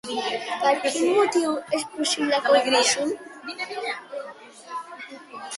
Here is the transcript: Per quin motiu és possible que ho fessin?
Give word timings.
Per 0.61 0.71
quin 0.85 1.11
motiu 1.17 1.51
és 1.79 1.85
possible 1.97 2.39
que 2.47 2.55
ho 2.55 2.63
fessin? 2.69 3.15